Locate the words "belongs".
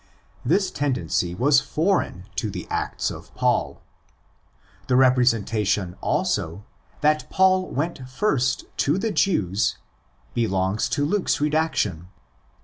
10.33-10.89